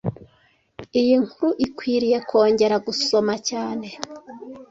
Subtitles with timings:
[0.99, 3.87] Iyi nkuru ikwiriye kongera gusoma cyane